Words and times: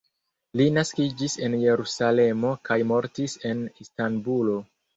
Li 0.61 0.65
naskiĝis 0.77 1.35
en 1.49 1.57
Jerusalemo 1.65 2.55
kaj 2.71 2.81
mortis 2.95 3.39
en 3.53 3.65
Istanbulo. 3.87 4.61